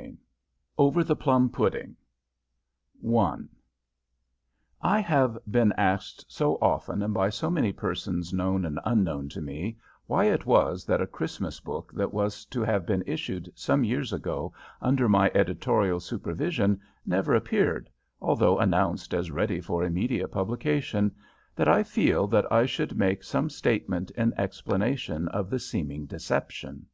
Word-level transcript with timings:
_J. 0.02 0.06
K. 0.06 0.12
B. 0.12 0.18
"Over 0.78 1.04
the 1.04 1.14
Plum 1.14 1.50
Pudding" 1.50 1.94
I 1.94 3.04
[Illustration: 3.04 3.48
Decorative 4.80 4.80
I] 4.80 5.00
have 5.00 5.38
been 5.50 5.72
asked 5.76 6.24
so 6.26 6.54
often 6.62 7.02
and 7.02 7.12
by 7.12 7.28
so 7.28 7.50
many 7.50 7.70
persons 7.70 8.32
known 8.32 8.64
and 8.64 8.80
unknown 8.86 9.28
to 9.28 9.42
me 9.42 9.76
why 10.06 10.24
it 10.24 10.46
was 10.46 10.86
that 10.86 11.02
a 11.02 11.06
Christmas 11.06 11.60
book 11.60 11.92
that 11.94 12.14
was 12.14 12.46
to 12.46 12.62
have 12.62 12.86
been 12.86 13.02
issued 13.06 13.52
some 13.54 13.84
years 13.84 14.10
ago 14.14 14.54
under 14.80 15.06
my 15.06 15.30
editorial 15.34 16.00
supervision 16.00 16.80
never 17.04 17.34
appeared, 17.34 17.90
although 18.22 18.58
announced 18.58 19.12
as 19.12 19.30
ready 19.30 19.60
for 19.60 19.84
immediate 19.84 20.28
publication, 20.28 21.14
that 21.54 21.68
I 21.68 21.82
feel 21.82 22.26
that 22.28 22.50
I 22.50 22.64
should 22.64 22.96
make 22.96 23.22
some 23.22 23.50
statement 23.50 24.10
in 24.12 24.32
explanation 24.38 25.28
of 25.28 25.50
the 25.50 25.58
seeming 25.58 26.06
deception. 26.06 26.86